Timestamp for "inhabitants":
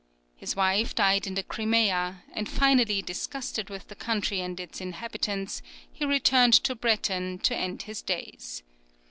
4.81-5.61